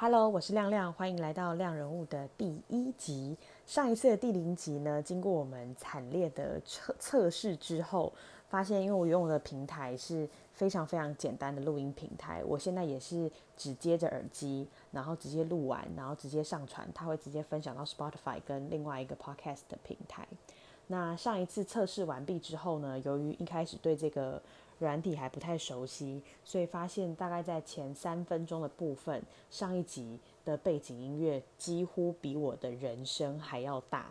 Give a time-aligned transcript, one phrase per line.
[0.00, 3.36] Hello，我是亮亮，欢迎来到亮人物的第一集。
[3.66, 8.12] 上一次的第零集呢，经过我们惨烈的测测试之后，
[8.48, 20.24] 发现因为我用的平台是非常非常简单的录音平台，我现在也是只接着耳机，然后直接录完，然后直接上传，它会直接分享到 Spotify 跟另外一个 Podcast 的平台。
[20.86, 24.40] 那上一次测试完毕之后呢，由于一开始对这个
[24.78, 34.06] 软体还不太熟悉，所以发现大概在前三分钟的部分，上一集的背景音乐几乎比我的人声还要大。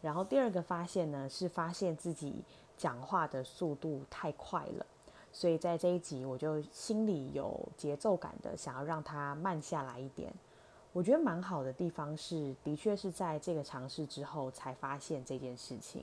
[0.00, 2.42] 然后第二个发现呢，是发现自己
[2.76, 4.86] 讲话的速度太快了，
[5.32, 10.32] 所以在这一集我就心里有节奏感的想要让它慢下来一点。
[10.92, 16.02] 我觉得蛮好的地方是，的确是在这个尝试之后才发现这件事情，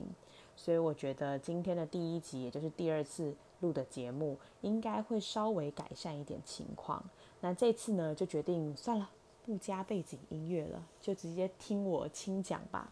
[0.54, 7.02] 所以我觉得今天的第一集，也就是第二次录的节目，应该会稍微改善一点情况。
[7.40, 9.10] 那这次呢，就决定算了，
[9.44, 12.90] 不加背景音乐了，就直接听我轻讲吧。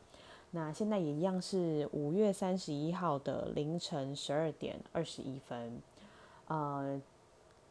[0.50, 5.80] 那现在也一样是五月三十一号的凌晨十二点二十一分，
[6.48, 7.00] 呃。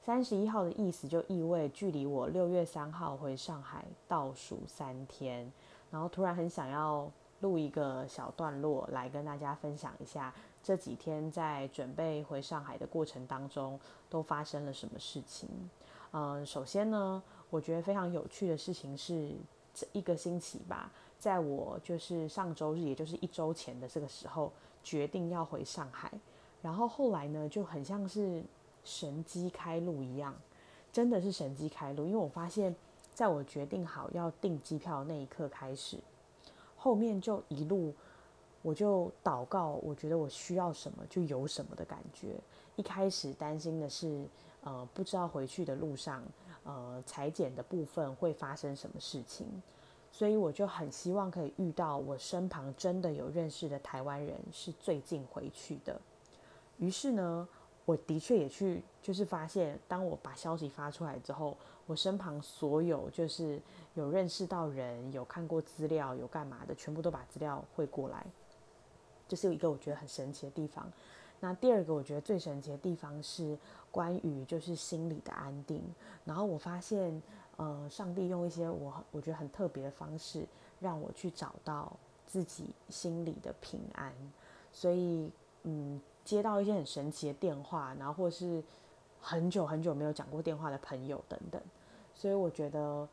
[0.05, 5.49] 三十一号的意思就意味距离我六月三号回上海倒数三天，
[5.89, 10.33] 然后突然很想要录一个小段落来跟大家分享一下
[10.63, 15.49] 这几天在准备回上海的过程当中都发生了什么事情。
[16.11, 19.33] 嗯，首先呢，我觉得非常有趣的事情是
[19.73, 26.11] 这一个星期吧，在我就是上周日，也就是一周前的这个时候决定要回上海，
[26.61, 28.41] 然后后来呢就很像是。
[28.85, 30.35] 神机开路一样，
[30.91, 32.05] 真的是神机开路。
[32.05, 32.75] 因为我发现，
[33.13, 35.97] 在我决定好要订机票那一刻开始，
[36.75, 37.93] 后面就一路
[38.63, 42.39] 我就祷告，我觉得我需要什么就有什么的感觉。
[42.75, 44.25] 一开始担心的是，
[44.63, 46.23] 呃，不知道回去的路上，
[46.63, 49.45] 呃，裁剪的部分会发生什么事情，
[50.11, 56.01] 所以我就很希望可以遇到我身旁真的有认识的台湾人是最近回去的。
[56.79, 57.47] 于是呢。
[57.85, 63.61] 我的确也去，就是发现，当我把消息发出来之后，我身旁所有就是
[63.93, 68.25] 有认识到人、有看过资料、有干嘛的，全部都把资料汇过来。
[69.27, 70.91] 这是一个我觉得很神奇的地方。
[71.39, 73.57] 那第二个我觉得最神奇的地方是
[73.91, 75.81] 关于就是心理的安定。
[76.25, 77.21] 然后我发现，
[77.57, 80.45] 呃，上帝用一些我我觉得很特别的方式，
[80.79, 81.91] 让我去找到
[82.25, 84.13] 自己心里的平安。
[84.71, 85.31] 所以，
[85.63, 86.01] 嗯。
[86.25, 88.63] 接到一些很神奇的电话，然后或是
[89.19, 91.61] 很久很久没有讲过电话的朋友等等，
[92.15, 93.05] 所以我觉得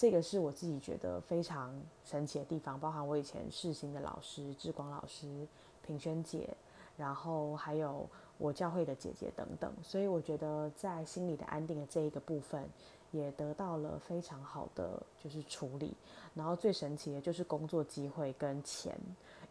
[0.00, 5.46] 这个是我自己觉得非常神奇的地方，包含我以前世新的老师志光老师、
[5.86, 6.48] 平轩姐，
[6.96, 8.08] 然后还有
[8.38, 12.66] 我教会的姐姐等等，所以我觉得在心里的安定的这一个部分
[13.10, 15.94] 也得到了非常好的就是处理，
[16.32, 18.98] 然后最神奇的就是工作机会跟钱。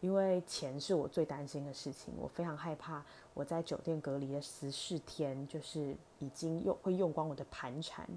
[0.01, 3.05] 因为钱是我最担心的事情，我非常害怕
[3.35, 8.09] 我在酒店隔离的十四天，就是已经用会用光我的盘缠，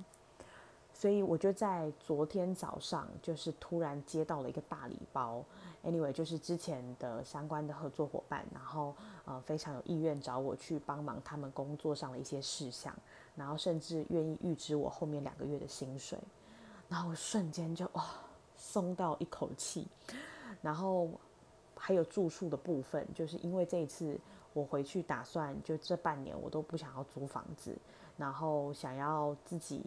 [1.02, 5.44] 所以我就在昨天早上就是突然接到了一个大礼包
[5.84, 12.94] ，anyway 就是之前的相关的合作伙伴，然后呃非常有意愿找我去帮忙他们工作上的一些事项，
[13.34, 16.16] 然后甚至愿意预支我后面两个月的薪水，
[16.88, 18.04] 然后瞬间就哇
[18.54, 19.88] 松到一口气，
[20.62, 21.10] 然后。
[21.74, 24.16] 还有住宿的部分，就是因为这一次
[24.52, 27.76] 我回去打算，就这半年我都不想要租房子，
[28.16, 29.82] 然后想要自己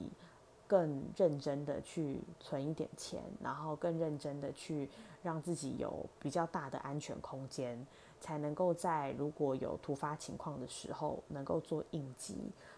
[0.67, 4.89] 更认真的去存一点钱，然后更认真的去
[5.21, 7.85] 让自己有比较大的安全空间，
[8.19, 12.35] 才能够在如果有突发情况的时候能够做应急。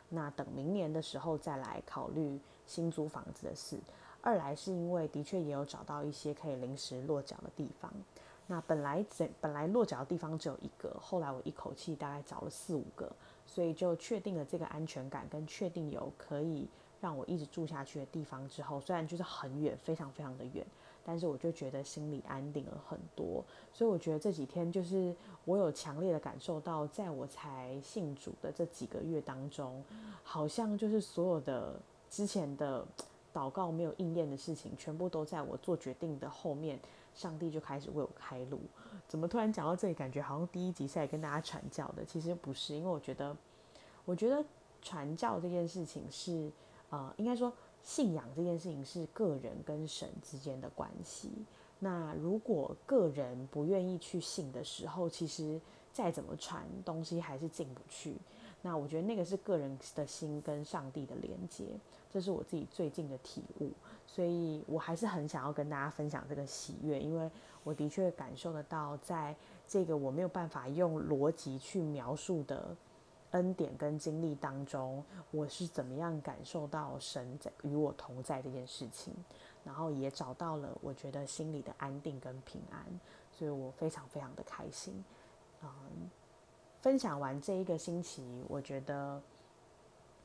[0.10, 3.78] 那等明年的时候再来考虑新租房子的事。
[4.22, 7.92] 二来是因为的确也有找到一些可以临时落脚的地方。
[8.48, 13.10] 那本来整本来落脚的地方只有一个，后来我一口气大概找了四五个，
[13.46, 16.68] 所以就确定了这个安全感，跟确定有可以
[17.00, 20.66] 让我一直住下去的地方之后，虽然就是很远，非常非常的远，
[21.04, 23.44] 但是我就觉得心里安定了很多。
[23.74, 29.84] 所以我觉得这几天就是我有强烈的感受到，在我才信主的这几个月当中，
[30.24, 31.80] 好像就是所有的
[32.10, 32.86] 之前的
[33.34, 36.80] 祷告没有应验的事情，全部都在我做决定的后面。
[37.16, 38.60] 上帝就开始为我开路，
[39.08, 42.06] 怎么突然讲到这里，感觉好像第一集是来跟大家传教的？
[42.06, 43.36] 其实不是，因为我觉得，
[44.06, 44.46] 我觉得
[44.84, 46.52] 传教这件事情是，
[46.90, 47.52] 呃，应该说
[47.84, 51.32] 信仰这件事情是个人跟神之间的关系。
[51.80, 55.60] 那如果个人不愿意去信的时候，其实
[55.94, 58.16] 再怎么传东西还是进不去。
[58.64, 61.66] 那我觉得那个是个人的心跟上帝的连接，
[62.12, 63.70] 这是我自己最近的体悟，
[64.08, 67.30] 所以我还是很想要跟大家分享这个喜悦，因为
[67.64, 69.36] 我的确感受得到，在
[69.68, 72.76] 这个我没有办法用逻辑去描述的
[73.32, 79.14] 恩典跟经历当中，我是怎么样感受到神在与我同在这件事情，
[79.64, 82.86] 然后也找到了我觉得心里的安定跟平安，
[83.32, 85.04] 所以我非常非常的开心，
[85.62, 85.70] 嗯。
[86.80, 89.20] 分享完这一个星期，我觉得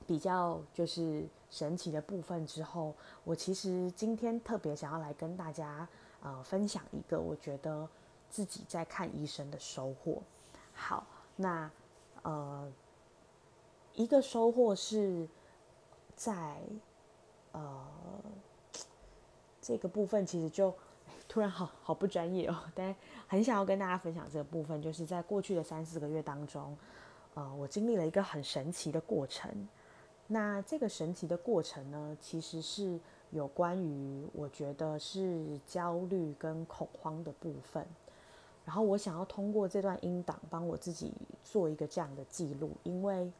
[0.06, 2.94] 比较就是神奇的部分之后，
[3.25, 5.88] 我其实今天特别想要来跟大家
[6.20, 7.88] 呃分享一个我觉得
[8.28, 10.22] 自己在看医生的收获。
[10.75, 11.69] 好，那
[12.22, 12.70] 呃
[13.94, 15.29] 一个收获是
[16.15, 16.61] 在
[17.53, 17.87] 呃
[19.61, 20.75] 这个部分其实就。
[21.29, 22.94] 突然好好不专业哦，但
[23.27, 26.77] 很想要跟大家分享这个部分，就是在过去的三四个月当中，
[27.33, 29.50] 呃，我经历了一个很神奇的过程。
[30.27, 33.00] 那这个神奇的过程呢，其实是
[33.31, 37.87] 有关于我觉得是焦虑跟恐慌的部分。
[38.67, 43.33] 然后我想要通过这段音档帮我自己做一个这样的记录，因为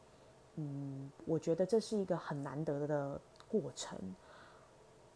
[0.55, 3.97] 嗯，我觉得这是一个很难得的过程，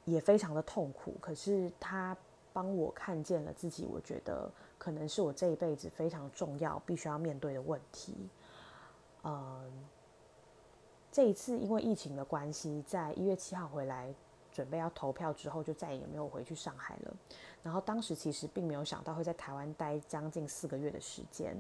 [0.06, 1.16] 也非常的痛苦。
[1.20, 2.16] 可是他。
[2.54, 8.16] 帮我看见了自己，我觉得可能是我这一辈子非常重要、必须要面对的问题。
[9.24, 9.72] 嗯，
[11.12, 14.12] 这一次因为疫情的关系，在一月七号回来
[14.52, 17.16] 准备要投票之后，就再也没有回去上海了。
[17.62, 21.56] 然后当时其实并没有想到会在台湾待将近四个月的时间。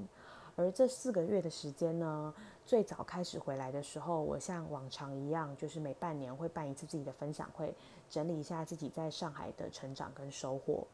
[0.57, 2.33] 而这四个月的时间呢，
[2.65, 7.71] 最早开始回来的时候，我像往常一样，就是每半年会办一次自己的分享会，
[8.09, 10.87] 整理一下自己在上海的成长跟收获，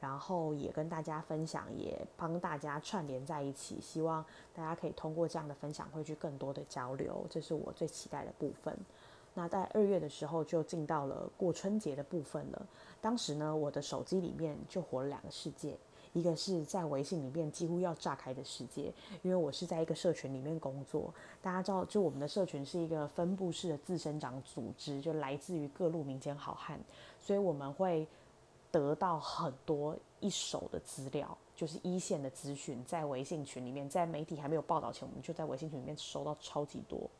[0.00, 8.76] 然后也跟大家分享，也帮大家串联在一起，希望大家可以通过这样的分享会去更多的交流，这是我最期待的部分。
[9.32, 12.66] 那在二月的时候就进到了过春节的部分了，
[13.00, 15.78] 当时呢，我的手机里面就活了两个世界。
[16.14, 18.90] 一个是在微信里面几乎要炸开的世界，
[19.20, 21.12] 因为我是在一个社群里面工作。
[21.42, 26.80] 大家知道，就我们的社群是一个分布式的自生长组织，就来自于各路民间好汉，
[27.20, 28.06] 所以我们会
[28.70, 37.10] 得到很多一手的资料，就是一线的资讯，在微信群里面，在媒体还没有报道前，我们就在微信群里面收到超级多，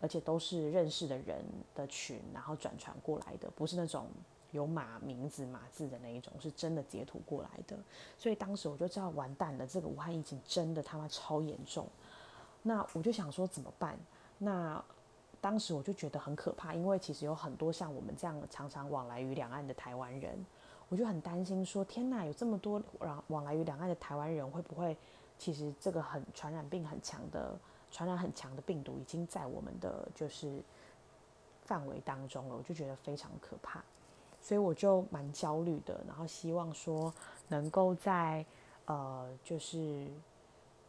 [0.00, 4.06] 而且都是认识的人的群，然后转传过来的，不是那种。
[4.52, 7.76] 有码名字、码字的那一种，是真的截图过来的，
[8.16, 11.88] 所以当时我就知道完蛋了，这个武汉疫情真的他妈超严重。
[12.62, 13.98] 那我就想说怎么办？
[14.38, 14.82] 那
[15.40, 20.38] 当时我就觉得很可怕，因为其实有很多像我们这样常常往来于两岸的台湾人，
[20.88, 24.96] 我就很担心说，天哪，有这么多往往来于两岸的台湾人，会不会
[25.38, 27.58] 其实这个很传染病很强的、
[27.90, 30.62] 传染很强的病毒已经在我们的就是
[31.64, 32.54] 范围当中了？
[32.54, 33.82] 我就觉得非常可怕。
[34.42, 37.14] 所以我就蛮焦虑的，然后希望说
[37.48, 38.44] 能够在
[38.86, 40.06] 呃就是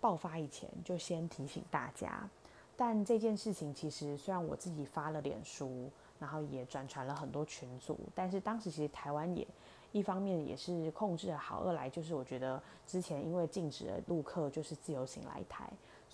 [0.02, 2.28] 爆发以前就先提醒大家。
[2.76, 5.88] 但这件事情其实虽然我自己发了脸书，
[6.20, 9.48] 然后也转传了很多群组，但是当时其实台湾也
[9.92, 15.72] 一方面也是控制的好，二来就是我觉得之前因为禁止了陆客就是自由行来台，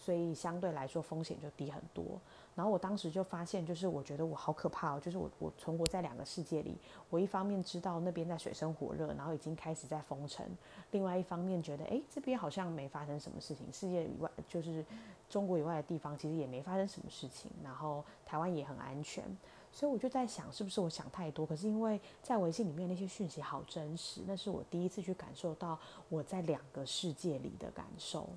[0.10, 2.20] 所以相对来说风险就低很多。
[2.56, 6.76] 然后我当时就发现，就是我觉得我好可怕哦，就是我我存活在两个世界里。
[7.12, 10.48] 我一方面知道那边在水深火热，然后已经开始在封城；
[10.90, 14.84] 另外一方面觉得，哎，这边好像没发生什么事情，世界以外就是
[15.30, 19.24] 中国以外的地方其实也没发生什么事情，然后台湾也很安全。
[19.72, 21.46] 所以我就在想，是不是我想太多？
[21.46, 25.78] 可是因为在微信里面那些讯息好真实，那是我第一次去感受到
[26.10, 28.28] 我在两个世界里的感受。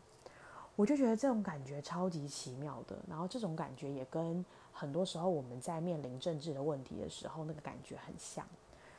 [0.83, 8.45] 我就觉得这种感觉超级奇妙的，然后这种感觉也跟很多时候我们在面临政治的问题的时候那个感觉很像，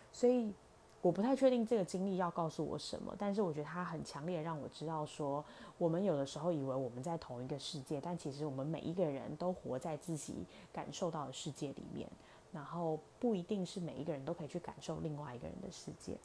[0.10, 0.54] 所以
[1.02, 5.44] 我不太确定这个经历要告诉我什么，但是我觉得它很强烈让我知道说，
[5.78, 12.10] 我们有的时候以为我们在同一个世界，但其实我们每一个人都活在自己感受到的世界里面，
[12.54, 16.16] 然后不一定是每一个人都可以去感受另外一个人的世界，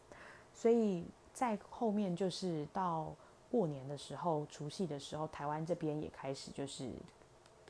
[0.55, 3.13] 所以在后面就是到。
[3.51, 6.91] 过年的时候，除夕的时候，台湾这边也开始就是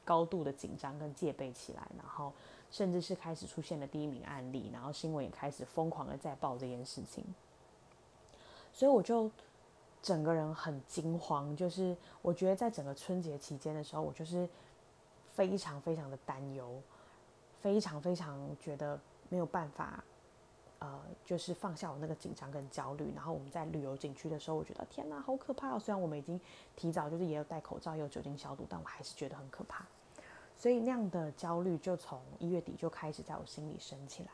[0.04, 2.32] 高度的紧张跟戒备起来，然后
[2.70, 7.24] 甚至是开始出现了第一名案例，然后新闻也开始疯狂的在报这件事情，
[8.72, 9.30] 所以我就
[10.02, 14.48] 整个人很惊慌，就是我觉得在整个春节期间的时候，我就是
[15.34, 16.80] 非常非常的担忧，
[17.60, 20.02] 非常非常觉得没有办法。
[20.80, 25.78] 呃，就是放下我那个紧张跟焦虑，然后我们在旅游景区的时候，我觉得天哪，好可怕哦！
[25.78, 26.40] 虽然我们已经
[26.76, 29.84] 提早就是也有戴口罩，也有酒精消毒，但我还是觉得很可怕。
[30.56, 34.30] 所以那样的焦虑就从一月底就开始在我心里升起来，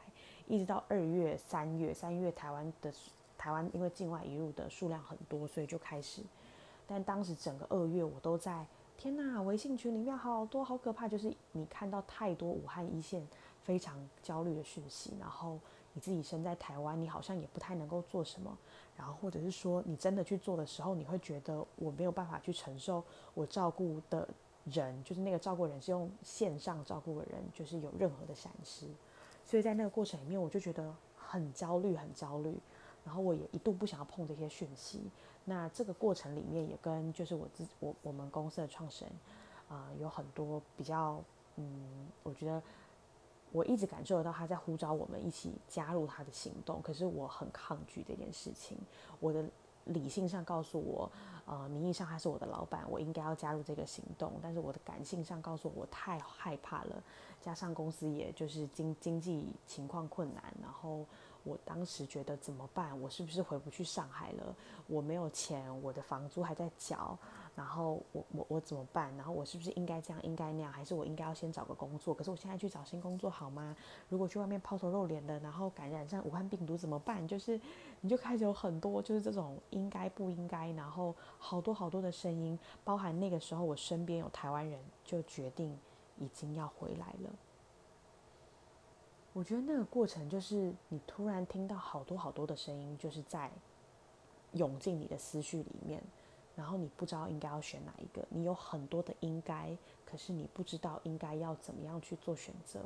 [0.47, 2.93] 一直到二月、三月，三月台湾的
[3.37, 6.23] 台湾因为境外一路的数量很多，所以就开始。
[6.87, 13.27] 但当时整个二月我都在，天呐，微信群里面好多好可怕，就是你看到太多武汉一线
[13.63, 15.59] 非常焦虑的讯息，然后
[15.95, 18.57] 你自己身在台湾，你好像也不太能够做什么，
[18.97, 24.29] 然后或者是说你真的去做的时候，你会觉得我没有办法去承受我照顾的
[24.65, 28.87] 人，就是那个照顾人是用线上照顾的人，就是有任何的闪失，
[29.45, 32.59] 所以在那个过程里面，我就觉得很焦虑，很焦虑，
[33.05, 35.01] 然后我也一度不想要碰这些讯息。
[35.45, 39.13] 那这个过程里面也跟就是我自我我们公司的创始人，
[39.69, 41.23] 啊，有很多比较，
[41.57, 42.63] 嗯，我觉得
[43.55, 48.77] 我一直感受得到他在呼召我们一起加入他的行动，可是我很抗拒这件事情。
[49.21, 49.45] 我的
[49.85, 51.09] 理性上告诉我，
[51.47, 57.01] 呃，名义上他是我的老板，我应该要加入这个行动，但是我的感性上告诉我，我太害怕了，
[57.41, 61.07] 加上公司也就是经经济情况困难，然后。
[61.47, 62.99] 我当时觉得怎么办？
[63.03, 64.57] 我是不是回不去上海了？
[64.87, 67.19] 我没有钱，我的房租还在缴，
[67.57, 69.17] 然后我我我怎么办？
[69.17, 70.73] 然后我是不是应该这样，应该那样？
[70.73, 72.13] 还是我应该要先找个工作？
[72.13, 73.77] 可是我现在去找新工作好吗？
[74.09, 77.27] 如果去外面抛头露脸的，然后感染上武汉病毒怎么办？
[77.27, 77.61] 就是
[78.01, 85.79] 你就开始有很多就是这种应该不应该，然后好多好多的声音，包含那个时候我身边有台湾人就决定
[86.19, 87.31] 已经要回来了。
[89.33, 93.51] 我觉得那个过程就是你突然听到好多好多的声音，就是在
[94.53, 96.01] 涌进你的思绪里面，
[96.57, 98.27] 然后你不知道应该要选哪一个。
[98.29, 102.81] 你有很多的应该，可是你不知道应该要怎么样去做选择，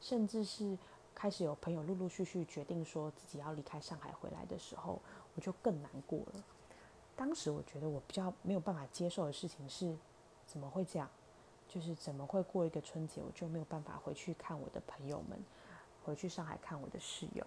[0.00, 0.76] 甚至是
[1.14, 5.00] 开始有朋友陆陆续续决定说自己要离开上海回来的时候，
[5.34, 6.44] 我就更难过了。
[7.16, 9.96] 当时我觉得我比较没有办法接受的事情是，
[10.46, 11.08] 怎么会这样？
[11.68, 15.38] 就是怎么会过一个春节我就没有办法回去看我的朋友们？
[16.04, 17.46] 回去上海看我的室友，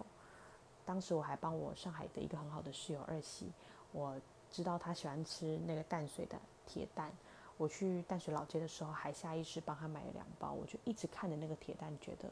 [0.84, 3.52] 当时我还帮我上海的一个很好的室友二喜，
[3.92, 4.20] 我
[4.50, 7.12] 知道他喜欢吃那个淡水的铁蛋，
[7.56, 12.28] 我去淡水老街的时候还下意识帮他买了两包，我就一直看着那个铁蛋，觉得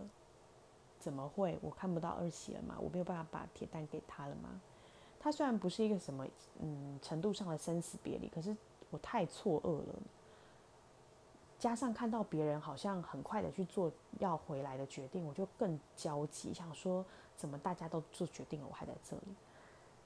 [0.99, 2.77] 怎么会我看不到二喜了吗？
[2.81, 4.61] 我没有办法把铁蛋给他了吗？
[5.19, 6.27] 他虽然不是一个什么
[6.61, 8.57] 嗯程度上的生死别离，可是
[8.91, 9.95] 我太错愕了。
[11.59, 17.05] 加上看到别人好像很快的去做要回来的决定，我就更焦急，想说
[17.37, 19.23] 怎么大家都做决定了，我还在这里。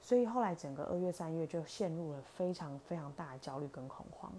[0.01, 4.31] 所以后来整个二月三月就陷入了非常非常大的焦虑跟恐慌。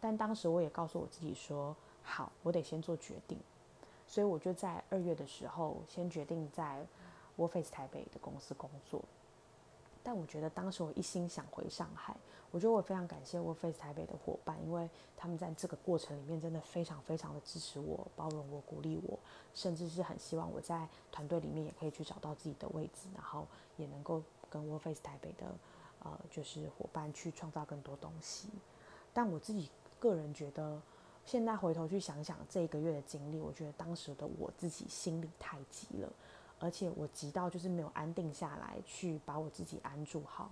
[0.00, 3.38] 但当时我也告诉我自己说，好，我得先做决定。
[4.06, 6.86] 所以我就在二月的时候先决定在
[7.36, 9.02] w o r f a c e 台北的公司工作。
[10.02, 12.16] 但我觉得当时我一心想回上海。
[12.50, 19.18] 我觉得我非常感谢 WorkFace 台北的伙伴，因为他们在这个过程里面真的非常非常的支持我、包容我、鼓励我，
[19.52, 23.46] 甚至是很希望我在团队里面也可以去找到自己的位置，然后
[23.76, 25.46] 也能够跟 WorkFace 台北的
[26.00, 28.48] 呃就是伙伴去创造更多东西。
[29.12, 30.80] 但我自己个人觉得，
[31.24, 36.12] 现在回头去想想这一个月的经历，我觉得当时的我自己心里太急了，
[36.60, 40.50] 而且我急到就是没有安定下来，去把我自己安住好。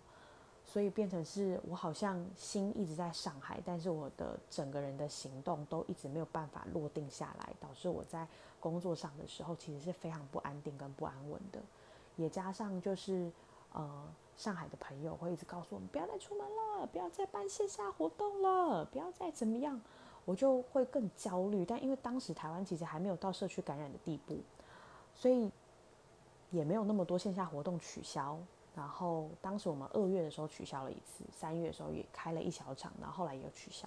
[0.68, 8.26] 所以变成是我好像心一直在上海，但是我的整个人的行动都一直没有办法落定下来，导致我在
[8.58, 11.60] 工作上的时候其实是非常不安定跟不安稳的。
[12.16, 13.30] 也加上就是
[13.76, 13.90] 呃，
[14.38, 19.78] 上海的朋友会一直告诉我们不要再出门了，不要再办线下活动了，不要再怎么样，
[20.25, 21.62] 我就会更焦虑。
[21.62, 24.38] 但因为当时台湾其实还没有到社区感染的地步，
[25.14, 25.50] 所以
[26.50, 28.38] 也没有那么多线下活动取消。
[28.75, 33.87] 然后当时我们二月的时候取消了一次，三月的时候也开了一小场，然后后来也有取消，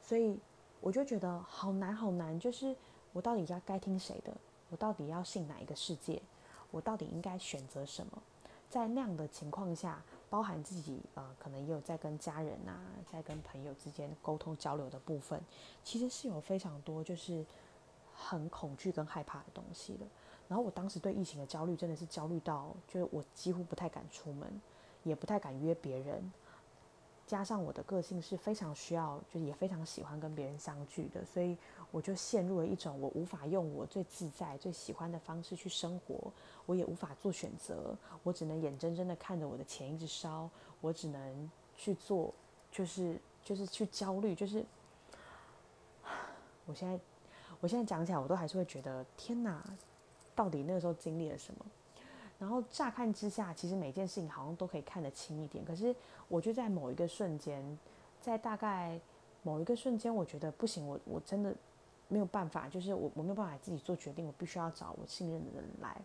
[0.00, 0.38] 所以
[0.80, 2.74] 我就觉得好难好难，就是
[3.12, 4.32] 我到底要该听谁的？
[4.70, 6.22] 我到底要信哪一个世界？
[6.70, 8.22] 我到底应该选择什么？
[8.70, 10.00] 在那样的情况下，
[10.30, 15.42] 包含自己呃，可能也有在跟家人啊，在跟朋友之间沟通交流的部分，
[15.82, 17.44] 其实是有非常多就是
[18.14, 20.06] 很恐惧跟害怕的东西的。
[20.48, 24.60] 然后我当时对疫情的焦虑真的是焦虑到，就是我几乎不太敢出门，
[25.02, 26.32] 也不太敢约别人。
[27.30, 31.56] 加上我的个性是非常需要，就也非常喜欢跟别人相聚的，所以
[31.92, 36.32] 我就陷入了一种我无法用我最自在、最喜欢的方式去生活，
[36.66, 42.34] 我也无法做选择，我只能眼睁睁的看着我的钱一直烧，我只能去做，
[42.72, 44.66] 就是就是去焦虑，就是
[46.66, 46.98] 我现在
[47.60, 49.64] 我现在讲起来，我都还是会觉得天哪！
[50.34, 51.64] 到底那个时候经历了什么？
[52.40, 55.62] 然后乍看之下，其实每件事情好像都可以看得清一点。
[55.62, 55.94] 可是，
[56.26, 57.78] 我就在某一个瞬间，
[58.20, 58.98] 在大概
[59.42, 61.54] 某一个瞬间，我觉得不行，我我真的
[62.08, 66.00] 没有办法，就是我我没有办法自己做决定，我必须要找我信任的人来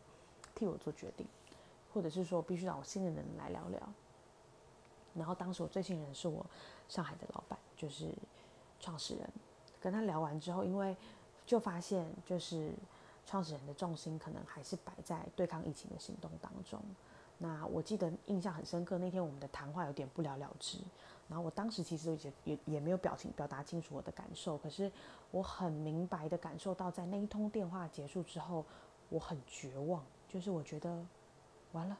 [0.53, 1.25] 替我做决定，
[1.93, 3.79] 或者是说必须找我信任的人来聊聊。
[5.13, 6.45] 然后当时我最信任的是我
[6.89, 8.13] 上海的老板，就是
[8.81, 9.29] 创始人。
[9.79, 10.97] 跟他聊完之后，因为
[11.45, 12.73] 就发现就是
[13.25, 16.79] 创始人的重心可能还是摆在对抗疫情的行动当中。
[17.37, 20.77] 那我记得印象很深刻，那天我们的谈话有点不了了之。
[21.27, 24.91] 然后我当时其实也也也没有表情表达清楚我的感受，可是
[25.31, 28.63] 我很明白的感受到，在那一通电话结束之后，
[29.09, 31.03] 我很绝望，就是我觉得
[31.73, 31.97] 完了，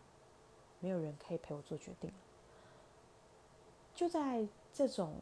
[0.79, 2.15] 没有人可以陪我做决定了。
[3.95, 5.15] 就在这种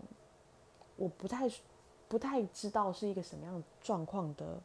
[0.98, 1.50] 我不太
[2.10, 4.60] 不太知道是一个什么样状况的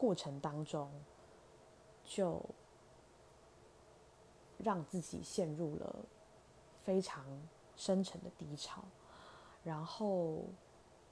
[0.00, 0.90] 过程当中，
[2.02, 2.42] 就
[4.56, 5.94] 让自己陷入了
[6.82, 7.24] 非常。
[7.76, 8.82] 深沉的低潮，
[9.64, 10.42] 然后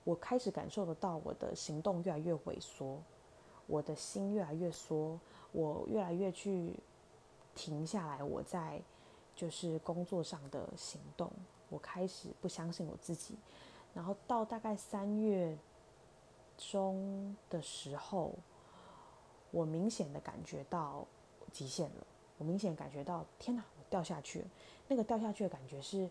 [0.05, 3.03] 我开始感受得到我的行动越来越萎缩，
[3.67, 5.19] 我的心越来越缩，
[5.53, 6.79] 我越来越去
[7.55, 8.83] 停下来我在
[9.35, 11.33] 就是工作上的行动，
[11.71, 13.39] 我开始不相信我自己，
[13.95, 15.57] 然后到大概三月
[16.59, 18.35] 中的时候，
[19.51, 21.07] 我明显的感觉到
[21.53, 22.07] 极限了，
[22.39, 24.49] 我明显感觉到天哪，我掉下去了，
[24.89, 26.09] 那个掉下去的感觉是。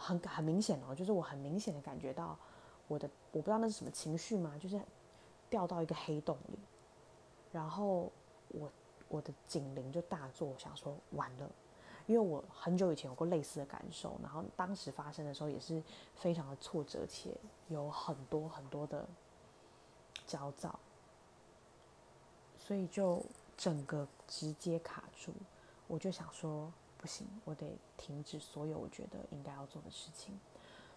[0.00, 2.38] 很很明显哦，就是我很明显的感觉到
[2.86, 4.80] 我的，我不知道那是什么情绪嘛，就是
[5.50, 6.58] 掉到一个黑洞里，
[7.50, 8.08] 然后
[8.46, 8.70] 我
[9.08, 11.50] 我的警铃就大作，想说完了，
[12.06, 15.82] 因为我很久以前有过类似的感受，然后当时发生的时候也是
[16.14, 19.04] 非常的挫折，且有很多很多的
[20.28, 20.78] 焦躁，
[22.68, 23.24] 所以就
[23.56, 25.32] 整个直接卡住，
[25.86, 26.70] 我就想说。
[27.00, 27.64] 不行，我得
[27.96, 30.36] 停止所有我觉得应该要做的事情，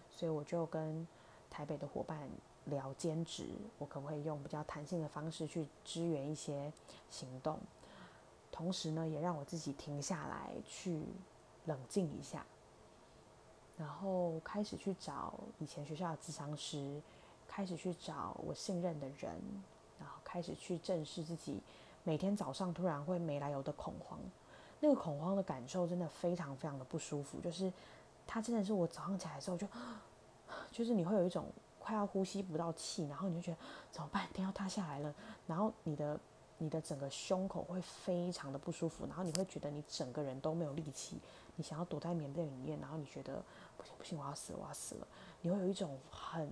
[0.09, 1.07] 所以我就跟
[1.47, 2.27] 台北的伙伴
[2.65, 3.45] 聊兼职，
[3.77, 6.73] 我可不可以用比较弹性的方式去支援一些
[7.11, 7.59] 行动，
[8.51, 11.03] 同时呢，也让我自己停下来去
[11.65, 12.43] 冷静一下，
[13.77, 16.99] 然后开始去找以前学校的智商师，
[17.47, 19.39] 开始去找我信任的人，
[20.31, 21.59] 开始去正视自己
[22.05, 24.17] 每天早上突然会没来由的恐慌。
[24.79, 27.71] 那个恐慌的感受真的非常非常的不舒服，就是
[28.25, 29.67] 它真的是我早上起来的时候就，
[30.71, 33.57] 就是你会有一种快要呼吸不到气，然后你就觉得
[33.91, 34.25] 怎么办？
[34.33, 35.13] 天要塌下来了，
[35.45, 36.17] 然后你的
[36.59, 41.19] 你的整个胸口会非常的不舒服，然后你会觉得你整个人都没有力气，
[41.57, 43.43] 你想要躲在棉被里面，然后你觉得
[43.77, 45.07] 不行不行，我要死了我要死了，
[45.41, 46.49] 你会有一种很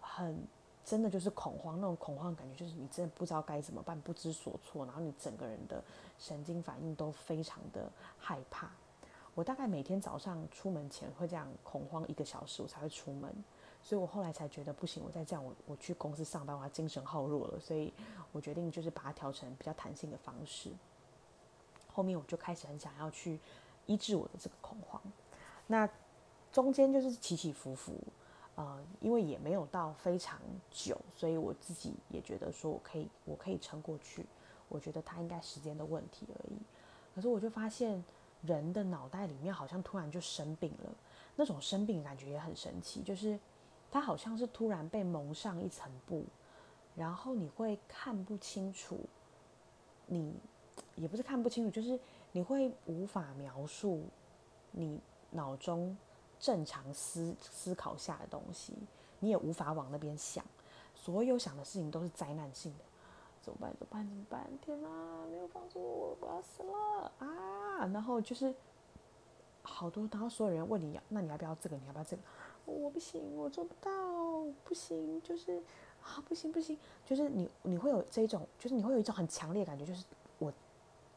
[0.00, 0.46] 很。
[0.84, 5.82] 真的就是恐慌，那种恐慌的感觉，就是你真的不知道该怎么办，不知所措，然后你整个人的
[6.18, 8.70] 神经反应都非常的害怕。
[9.34, 13.32] 我大概每天早上出门前会这样恐慌一个小时，我才会出门。
[13.82, 17.58] 所以我后来才觉得不行，我再这样，我我去公司上班，我要精神耗弱了。
[17.58, 17.92] 所以
[18.32, 20.70] 我决定就是把它调成比较弹性的方式。
[21.92, 23.38] 后面我就开始很想要去
[23.86, 25.00] 医治我的这个恐慌。
[25.66, 25.88] 那
[26.52, 27.94] 中间就是起起伏伏。
[28.54, 30.38] 呃，因为也没有到非常
[30.70, 34.26] 久，所以我自己也觉得说我可以，我可以撑过去。
[34.68, 36.56] 我觉得他应该时间的问题而已。
[37.14, 38.02] 可是我就发现
[38.42, 40.90] 人的脑袋里面好像突然就生病了，
[41.36, 43.38] 那种生病感觉也很神奇，就是
[43.90, 46.24] 它好像是突然被蒙上一层布，
[46.94, 48.98] 然后你会看不清楚，
[50.06, 50.34] 你
[50.94, 51.98] 也不是看不清楚，就是
[52.32, 54.04] 你会无法描述
[54.70, 55.96] 你脑中。
[56.42, 58.74] 正常思思考下的东西，
[59.20, 60.44] 你也无法往那边想，
[60.92, 62.84] 所有想的事情都是灾难性的，
[63.40, 63.70] 怎么办？
[63.78, 64.04] 怎么办？
[64.04, 64.50] 怎么办？
[64.60, 64.88] 天哪，
[65.30, 67.86] 没有帮助我，我要死了啊！
[67.92, 68.52] 然后就是
[69.62, 71.76] 好多，然后所有人问你要，那你要不要这个？
[71.76, 72.22] 你要不要这个？
[72.64, 73.90] 我不行，我做不到，
[74.64, 75.62] 不行，就是
[76.02, 76.76] 啊，不行不行，
[77.06, 80.04] 就是你你会有这种，就是你会有一种很强烈感觉，就是
[80.40, 80.52] 我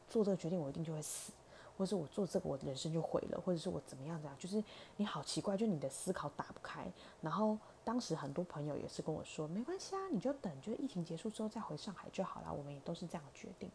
[0.08, 1.32] 做这个决定，我一定就会死。
[1.76, 4.36] 或者是我做这个，我的人生就毁了，或者是我怎么样子啊？
[4.38, 4.62] 就是
[4.96, 6.90] 你好奇怪，就你的思考打不开。
[7.20, 12.52] 然后当时很多朋友也是跟我说，没关系啊，你就等，就疫情结束之后再回上海就好了。
[12.52, 13.70] 我们也都是这样决定。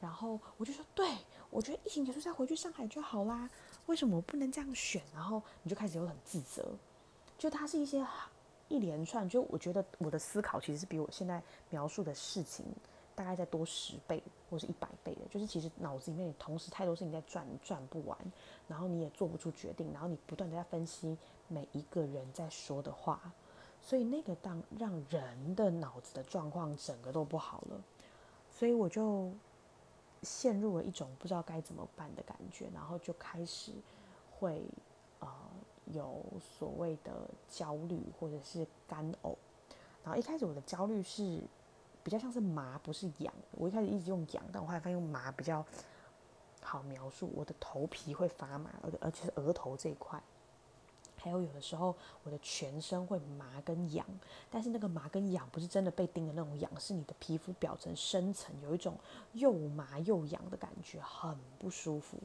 [0.00, 1.08] 然后我就说，对
[1.50, 3.48] 我觉得疫情结束再回去上海就好啦。
[3.86, 5.02] 为什么我不能这样选？
[5.14, 6.66] 然后你就开始有很自责，
[7.36, 8.04] 就它是一些
[8.68, 12.64] 一连串，就我觉得我的思考其实是比我现在描述的事情。
[13.20, 18.16] 大概再多十倍或是一百倍的，就是其实脑子里面同时太多事情在转，转不完，
[18.66, 23.30] 然后你也做不出决定，然后你不断的在分析每一个人在说的话，
[23.78, 27.84] 所以那个当让人的脑子的状况整个都不好了，
[28.50, 29.30] 所以我就
[30.22, 33.70] 陷入了一种不知道该怎么办的感觉，然后就开始
[34.30, 34.64] 会
[35.18, 35.28] 呃
[35.92, 39.36] 有所谓的焦虑或者是干呕，
[40.02, 41.42] 然后一开始我的焦虑是。
[42.02, 43.32] 比较像是麻，不是痒。
[43.52, 45.64] 我一开始一直用痒，但我后来发现麻比较
[46.62, 47.30] 好描述。
[47.34, 50.22] 我的头皮会发麻，而而且是额头这一块。
[51.22, 54.06] 还有有的时候我的全身会麻跟痒，
[54.50, 58.96] 但是那个麻跟痒不是真的被叮的那种痒，是你的皮肤表层深层有一种
[59.34, 62.16] 又麻又痒的感觉，很不舒服。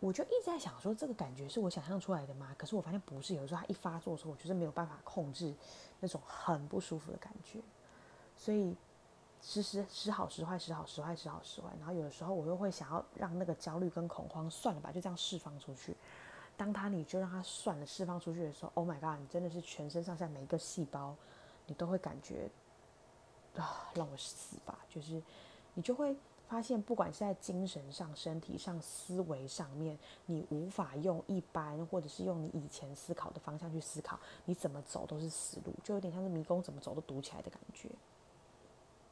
[0.00, 2.52] 我就一直在想说，这个感觉是我想象出来的吗？
[2.58, 5.54] 可是我发现不是，有时候它一发作的时候，我就是没有办法控制
[6.00, 7.60] 那种很不舒服的感觉，
[8.36, 8.76] 所以
[9.40, 11.68] 时时时好时坏，时好时坏，时好时坏。
[11.78, 15.96] 然后有的时候我又会想要让那个焦虑跟恐慌算了吧，就这样释放出去。
[16.56, 19.20] 当他你就让他算了释放出去的时候，Oh my god！
[19.20, 21.14] 你真的是全身上下每一个细胞，
[21.66, 22.50] 你都会感觉
[23.56, 24.76] 啊，让我死吧！
[24.88, 25.22] 就是
[25.74, 26.16] 你就会
[26.48, 37.88] 发现，不管是在精神上、身体上、思维上面，你无法用一般或者是用你以前思考的方向去思考，你怎么走都是死路，就有点像是迷宫怎么走都堵起来的感觉。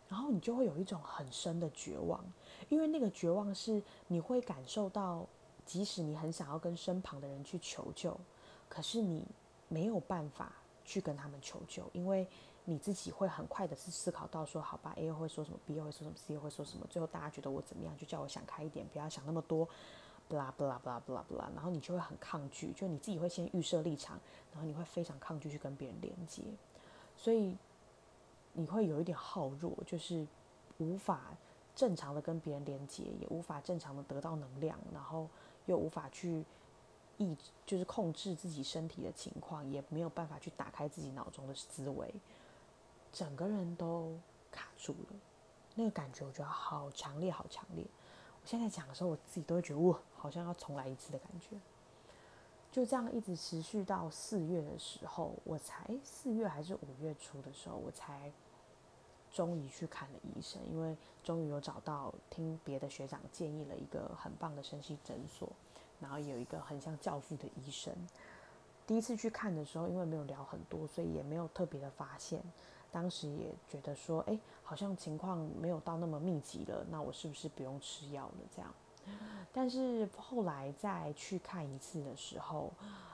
[0.08, 2.24] 然后你就会有一种很深的绝望，
[2.68, 5.26] 因为那个绝望是你会感受到。
[5.66, 8.16] 即使你很想要跟身旁的人去求救，
[8.68, 9.26] 可是你
[9.66, 10.52] 没有办法
[10.84, 12.24] 去跟他们求救，因为
[12.66, 19.66] 你自己会很快的是思考到说，好吧，A 会说什么，B 又会说什么，C 又会说什么，最后大家觉得我怎么样，就叫我想开一点，不要想那么多，
[20.28, 24.20] 不啦不啦不啦不啦不啦，然后你就会很抗拒，就你自己会先预设立场，
[24.52, 26.42] 然后你会非常抗拒去跟别人连接，
[27.16, 27.56] 所以
[28.52, 30.26] 你会有一点好弱，就是
[30.78, 31.36] 无法
[31.74, 35.28] 正常的跟别人连接，也无法正常的得到能量，然后。
[35.66, 36.44] 又无法去
[37.18, 42.14] 抑，就是控制自己身体的情况，也没有办法去打开自己脑中的思维，
[43.12, 44.18] 整个人都
[44.50, 45.16] 卡住了。
[45.74, 47.84] 那个感觉我觉得好强烈，好强烈。
[48.42, 51.56] 我现在讲的时候，我自己都会觉得哇，好像要重来一次的感觉。
[52.70, 58.32] 就这样一直持续到四月的时候，我才四月还是五月初的时候，我才。
[59.32, 65.52] 终于去看了医生，因为终于有找到听别的学长建议了一个很棒的身心诊所，
[66.00, 67.94] 然后有一个很像教父的医生。
[68.86, 72.42] 第一次去看的时候，因为没有聊很多，所以也没有特别的发现。
[72.90, 78.34] 当时也觉得说，哎，好像情况没有到那么密集了，那我是不是不用吃药了？
[78.54, 78.72] 这样。
[79.52, 82.72] 但是后来再去看一次的时候，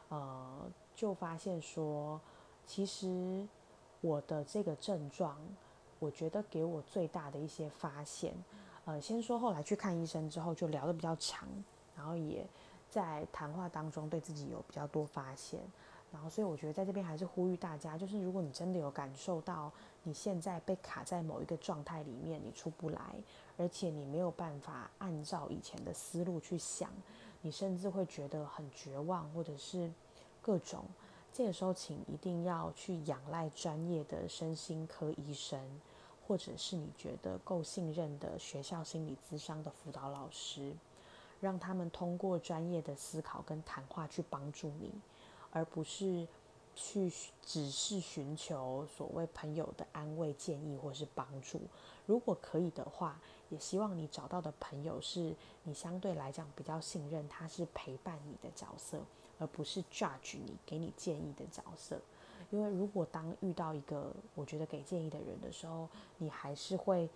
[0.09, 2.21] 呃，就发现说，
[2.67, 3.47] 其实
[4.01, 5.37] 我的这个症状。
[5.99, 8.35] 我觉得给我最大的一些发现，
[8.87, 11.49] 呃，先说后来去看医生之后，就聊得比较长，
[11.97, 12.45] 然后也
[12.91, 15.61] 在谈话当中对自己有比较多发现，
[16.13, 19.73] 然后所以我觉得在这边还是呼吁大家，就是如果你真的有感受到
[20.03, 23.15] 你现在被卡在某一个状态里面，你出不来，
[23.57, 26.91] 而且你没有办法按照以前的思路去想，
[27.41, 29.91] 你甚至会觉得很绝望，或者是
[30.41, 30.85] 各种，
[31.33, 35.59] 这个时候请一定要去仰赖专业的身心科医生。
[36.29, 40.73] 或者是你觉得够信任的学校心理咨商的辅导老师，
[41.41, 44.93] 让他们通过专业的思考跟谈话去帮助你，
[45.53, 46.27] 而不是
[46.75, 47.13] 去
[47.43, 51.61] 只是寻求所谓朋友的安慰建议或是帮助。
[52.07, 58.99] 如果可以的话，也希望你找到的朋友是你相对来讲比较信任，他是陪伴你的角色，
[59.39, 62.01] 而不是 judge 你给你建议的角色。
[62.51, 65.89] 因为如果当遇到一个我觉得给建议的人的时候，
[66.19, 67.09] 你还是会，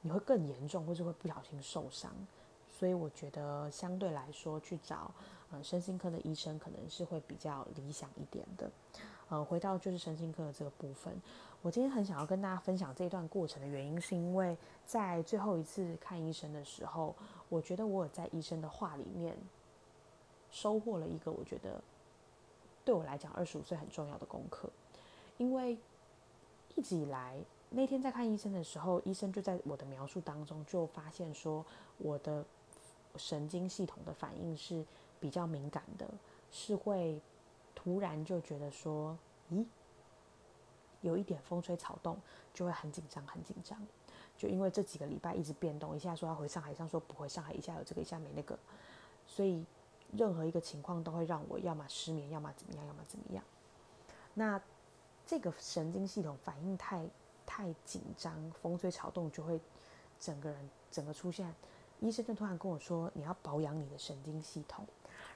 [0.00, 2.12] 你会更严重，或是会不小心受伤。
[2.82, 5.08] 所以我觉得相对来说去找
[5.52, 8.68] 嗯身心科的医生可能是会比较理想一点的。
[9.28, 11.14] 呃，回到就是身心科的这个部分，
[11.62, 17.14] 我今天很想要跟大家分享这段过程的原因，是因为在最后一次看医生的时候，
[17.48, 19.38] 我觉得我有在医生的话里面
[20.50, 21.80] 收获了一个我觉得。
[22.84, 24.68] 对我来讲，二十五岁很重要的功课，
[25.38, 25.78] 因为
[26.74, 27.38] 一直以来，
[27.70, 31.64] 那天在看医生的时候，医生就在我的描述当中就发现说，
[31.98, 32.44] 我的
[33.16, 34.84] 神经系统的反应是
[35.20, 36.08] 比较敏感的，
[36.50, 37.20] 是会
[37.74, 39.16] 突然就觉得说，
[39.50, 39.64] 咦，
[41.00, 42.20] 有一点风吹草动
[42.52, 43.78] 就会很紧张，很紧张。
[44.36, 48.58] 就因为这几个礼拜一直变动，一下说要回上海，一下说不回上海，一下有这个，一下没那个，
[49.26, 49.64] 所以。
[50.14, 53.42] 任何一个情况都会让我要么失眠，要么怎么样，要么怎么样。
[54.34, 54.60] 那
[55.26, 57.08] 这个神经系统反应太
[57.46, 59.58] 太紧张，风吹草动就会
[60.20, 61.54] 整个人整个出现。
[62.02, 64.84] 医生就突然跟我说，你要保养你的神经系统。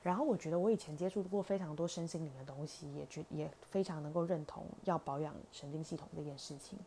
[0.02, 6.78] 然后我觉得我以前接触过非常多身心灵的东西，也觉也非常能够认同要保养神经系统这件事情。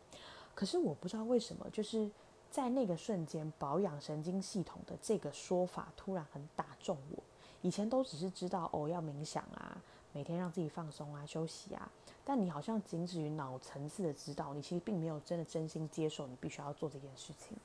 [0.54, 2.10] 可是我不知道为什么，就是
[2.50, 7.22] 在那个瞬间，保养神经系统的这个说法突然很打中我。
[7.62, 9.76] 以前都只是知道哦，要冥想啊，
[10.12, 11.90] 每天让自己放松啊、休息啊，
[12.24, 17.56] 但你好像仅止于脑层次的指导，你其实并没有真的真心接受你必须要做这件事情。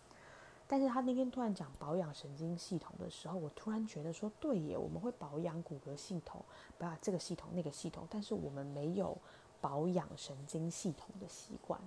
[0.67, 6.43] 但是他那天突然讲保养神经系统的时候，我突然觉得说，对耶，我们会保养骨骼系统，
[6.77, 9.17] 保养这个系统那个系统，但是我们没有
[9.61, 11.79] 保养神经系统的习惯。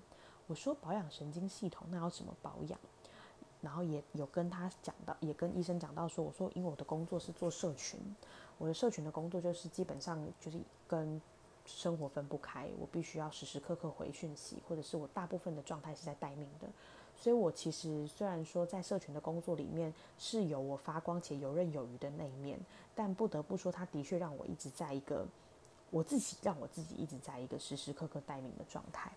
[0.47, 2.79] 我说保养神经系统，那要怎么保养？
[3.61, 7.99] 然后也有跟他讲到，也跟医生讲到说，我说因为我的工作是做社群，
[8.57, 11.21] 我的社群的工作就是基本上就是跟
[11.67, 16.69] 生活分不开，我必须要时时刻刻回讯息，或者是我大部分的状态是在待命的。
[17.20, 22.57] 所以，我其实虽然说在社群的工作里面是有我发光且游刃有余的那一面，
[22.94, 25.26] 但不得不说，它的确让我一直在一个
[25.90, 29.11] 我自己让我自己一直在一个时时刻刻待命的状态，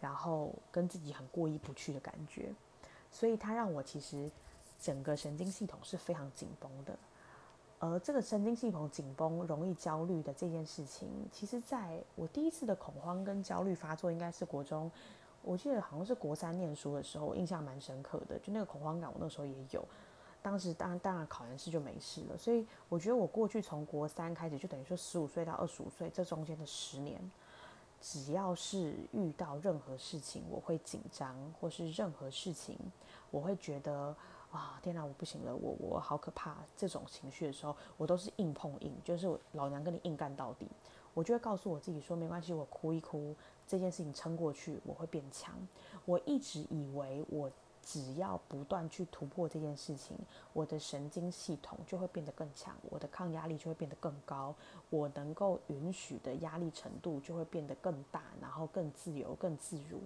[0.00, 2.52] 然后跟自己很过意不去的感觉。
[3.10, 4.30] 所以，它让我其实
[4.80, 6.96] 整个神经系统是非常紧绷的。
[7.80, 14.88] 而这个神经系统紧绷、容易焦虑的这件事情，其实在我第一次的恐慌跟焦虑发作，应该是国中。
[15.42, 19.84] 我记得好像是国三念书的时候，我印象蛮深刻的，就那个恐慌感，我那时候也有。
[20.42, 27.20] 当时当然当然考完试就没事了，所以我觉得我过去从国三开始，就等于说十五岁到二十五岁这中间的十年，
[28.00, 32.78] 只要是遇到任何事情，我会紧张，或是任何事情，
[33.30, 34.16] 我会觉得
[34.50, 40.66] 啊天哪，我不行了，我我好可怕这种情绪的时候，我都是硬碰硬，就是老娘跟你硬干到底。
[41.12, 43.34] 我就会告诉我自己说，没关系，我哭一哭，
[43.70, 45.54] 这件事情撑过去，我会变强。
[46.04, 47.48] 我一直以为，我
[47.80, 50.18] 只要不断去突破这件事情，
[50.52, 54.52] 我的神经系统就会变得更强，我的抗压力就会变得更高，
[54.90, 60.00] 我能够允许的压力程度就会变得更大，然后更自由、更自如。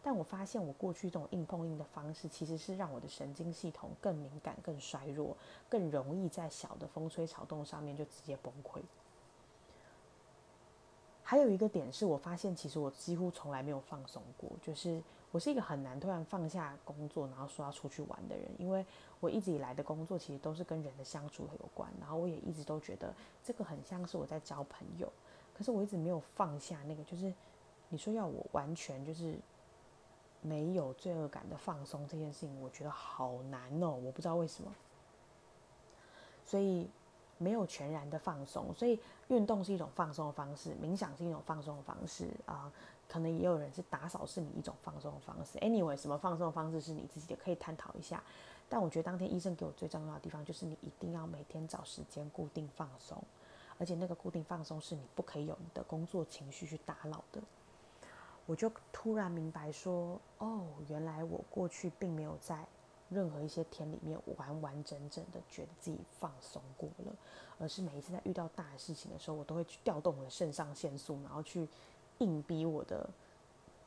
[0.00, 5.36] 但我发现，我过去这种硬碰硬的方式，其实是让我的神经系统更敏感、更衰弱，
[5.68, 8.80] 更容易在小的风吹草动上面就直接崩溃。
[11.30, 14.50] 还有一个点是我发现，其实我几乎从来没有放松过。
[14.60, 18.50] 就是我是一个很难突然放下工作，然后说要出去玩的人。
[18.58, 18.84] 因为
[19.20, 23.14] 我一直以来的工作其实都是跟人的相处有关，然后我也一直都觉得
[23.44, 25.08] 这个很像是我在交朋友。
[25.54, 27.32] 可是我一直没有放下那个，就是
[27.90, 29.38] 你说要我完全就是
[30.42, 33.90] 没有罪恶感的放松这件事情，我觉得好难哦。
[33.90, 34.74] 我不知道为什么，
[36.44, 36.90] 所以。
[37.40, 42.70] 没有全然的放松，所以运动是一种放松的方式，冥想是一种放松的方式啊。
[43.08, 45.58] 可能也有人是打扫是你一种放松的方式。
[45.58, 48.22] Anyway，什么放松的方式是你自己的，可以探讨一下。
[48.68, 53.20] 但我觉得当天医生给我最重要的地方就是你一定要每天找时间固定放松，
[53.78, 57.40] 而且那个固定放松是你不可以有你的工作情绪去打扰的。
[58.46, 62.64] 我就突然明白说，哦，原来我过去并没有在。
[63.10, 67.12] 任何一些天里面完完整整的觉得自己放松过了，
[67.58, 71.68] 而是每一次在遇到大事情的时候，我都会去调动我的肾上腺素，然后去
[72.18, 73.10] 硬逼我的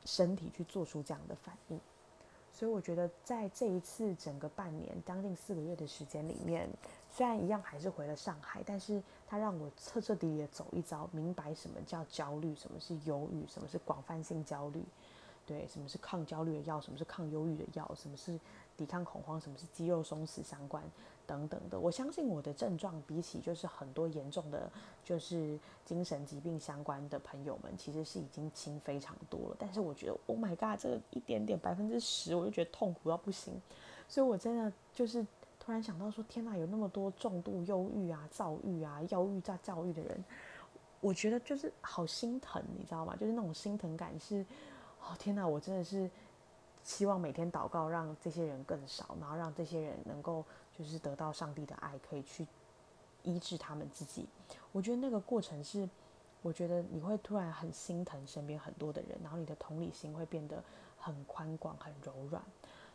[0.04, 1.80] 身体去做出这样的反应。
[2.52, 6.68] 所以我觉得在这一次整个半年将近四个月的时间里面，
[7.10, 14.84] 虽然一样还是回了上海，但是它让我彻彻底底的走一遭，明白什么叫焦虑，什么是忧郁，什么是广泛性焦虑，
[15.46, 18.38] 对，什么是抗焦虑的药，什么是抗忧郁的药，什么是。
[18.76, 20.82] 抵抗恐慌，什么是肌肉松弛相关
[21.26, 24.70] 等等的，我相信我的症状比起就是很多严重的，
[25.04, 29.56] 就是精神疾病相关的朋友们，其实是已经轻非常多了。
[29.58, 33.54] 但是我觉得，Oh my god，这个一点点百分之十，我就觉得痛苦到不行。
[34.08, 35.26] 所以我真的就是
[35.58, 40.24] 突然想到说，天哪，有那么多重度忧郁啊、躁郁啊、忧郁加躁郁的人，
[41.00, 43.16] 我觉得就是好心疼，你知道吗？
[43.16, 44.44] 就是那种心疼感是，
[45.00, 46.10] 哦天哪，我真的是。
[46.84, 50.44] 希望每天祷告，让这些人更少，然后让这些人能够
[50.78, 52.46] 就是得到上帝的爱，可以去
[53.22, 54.26] 医治他们自己。
[54.70, 55.88] 我觉得那个过程是，
[56.42, 60.62] 我觉得你会突然很心疼身边很多的人，然后你的同理心会变得
[60.98, 62.42] 很宽广、很柔软。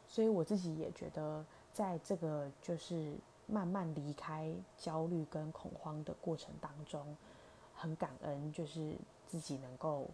[0.07, 3.15] 所以我自己也觉得，在这个就是
[3.47, 7.17] 慢慢离开焦虑跟恐慌的过程当中，
[7.75, 8.93] 很感恩，就是
[9.25, 10.07] 自己能够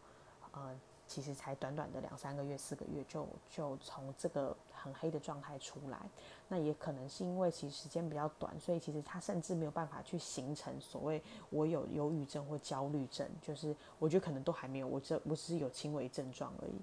[0.54, 0.74] 呃。
[1.08, 6.00] 其实才短短的两三个月、四个月，就就从这个很黑的状态出来。
[6.48, 16.76] 那也可能是因为其实时间比较短，所以其实他甚至没有办法去形成所谓我有忧郁症或焦虑症，就是我觉得可能都还没有，我这我只是有轻微症状而已。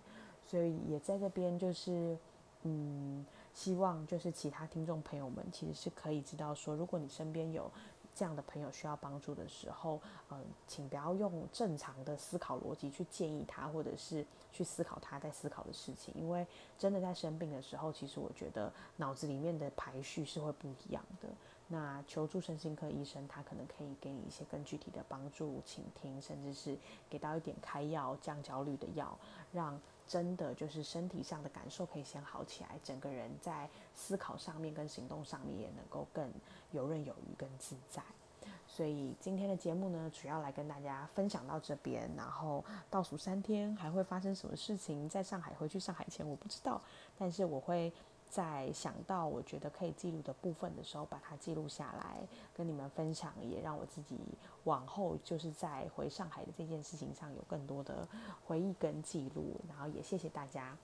[0.44, 2.16] 所以也在这边就是，
[2.62, 7.70] 嗯，希望就是其他听众朋友们其实是可以知道说，如果你身边有。
[8.14, 16.12] 这样的朋友需要帮助的时候，嗯，请不要用正常的思考逻辑去建议他，或者是去思考他在思考的事情。
[16.14, 16.46] 因为
[16.78, 21.28] 真的在生病的时候，其实我觉得脑子里面的排序是会不一样的。
[21.72, 26.76] 那求助身心科医生，他可能可以给你一些更具体的帮助、倾听，甚至是
[27.08, 29.18] 给到一点开药降焦虑的药，
[29.52, 36.30] 让真的就是身体上的感受可以先好起来，整个人在思考上面跟行动上面也能够更
[36.72, 38.02] 游刃有余、更自在。
[38.68, 45.08] 所以今天的节目呢，主要来跟大家分享到这边，然后倒数三天还会发生什么事情？
[45.08, 46.82] 在上海回去上海前我不知道，
[47.18, 47.90] 但是我会
[48.32, 54.18] 在想到我觉得可以记录的部分的时候，把它记录下来，跟你们分享，也让我自己
[54.64, 58.08] 往后就是在回上海的这件事情上有更多的
[58.46, 59.60] 回忆跟记录。
[59.68, 60.74] 然后也谢谢大家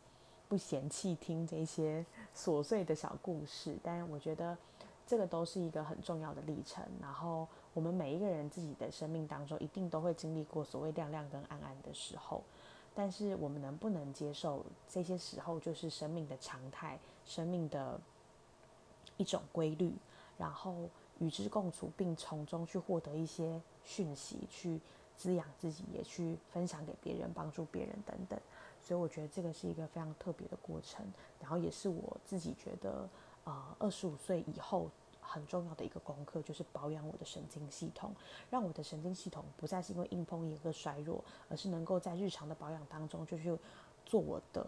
[0.47, 2.05] 不嫌弃听这些
[2.37, 4.55] 琐碎的小故事，但我觉得
[5.07, 7.49] 这个都是一个很重要的历程，然后。
[7.75, 12.43] 我们每一个人自己的生命当中，一定都会经历过所谓亮亮跟暗暗的时候，
[12.93, 18.01] 但是我们能不能接受这些时候就是生命的常态，生命的
[19.17, 19.93] 一种规律，
[20.37, 20.75] 然后
[21.21, 24.81] 与之共处，并从中去获得一些讯息，去
[25.17, 28.41] 滋养自己，也去分享给别人，帮助别人等等。
[28.81, 31.07] 所以我觉得这个是一个非常特别的过程，
[31.41, 33.09] 然后也是我自己觉得，
[33.45, 34.91] 呃，二十五岁以后。
[35.31, 38.15] 很重要的一个功课就是保养我的神经系统，
[38.49, 43.59] 让我的神经系统不再是因为硬碰硬而衰弱，而是能够在日常的保养当中，就是
[44.07, 44.67] 做我的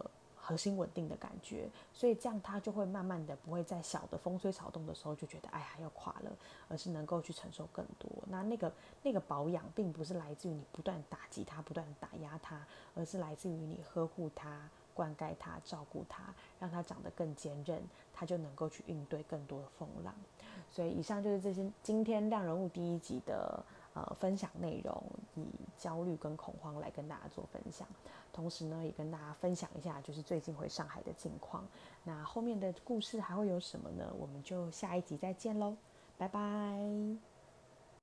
[0.51, 1.69] 核心稳定的感觉。
[1.93, 6.31] 所以这样它就会慢慢的不会在小的风吹草动的时候就觉得哎呀要垮了，
[6.67, 8.09] 而是能够去承受更多。
[8.27, 14.69] 那那个那个保养并不是来自于你不断打击它、不断打压它，而是来自于你呵护它。
[14.93, 16.21] 灌溉它，照顾它，
[16.59, 17.81] 让它长得更坚韧，
[18.13, 20.13] 它就能够去应对更多的风浪。
[20.69, 25.03] 所以，以上就是这些今天亮人物第一集的呃分享内容，
[25.35, 25.45] 以
[25.77, 27.87] 焦虑跟恐慌来跟大家做分享。
[28.33, 31.67] 同时呢，也跟大家分享一下，就是最近回上海的近况。
[32.03, 34.13] 那后面的故事还会有什么呢？
[34.17, 35.75] 我们就下一集再见喽，
[36.17, 37.30] 拜拜。